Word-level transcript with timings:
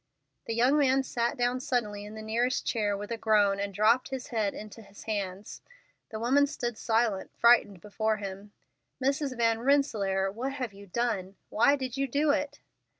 The 0.47 0.55
young 0.55 0.79
man 0.79 1.03
sat 1.03 1.37
down 1.37 1.59
suddenly 1.59 2.05
in 2.05 2.15
the 2.15 2.23
nearest 2.23 2.65
chair 2.65 2.97
with 2.97 3.11
a 3.11 3.17
groan, 3.19 3.59
and 3.59 3.71
dropped 3.71 4.09
his 4.09 4.29
head 4.29 4.55
into 4.55 4.81
his 4.81 5.03
hands. 5.03 5.61
The 6.09 6.19
woman 6.19 6.47
stood 6.47 6.75
silent, 6.79 7.29
frightened, 7.37 7.81
before 7.81 8.17
him. 8.17 8.51
"Mrs. 8.99 9.37
Van 9.37 9.59
Rensselaer, 9.59 10.31
what 10.31 10.53
have 10.53 10.73
you 10.73 10.87
done? 10.87 11.35
Why 11.49 11.75
did 11.75 11.97
you 11.97 12.07
do 12.07 12.31
it?" 12.31 12.61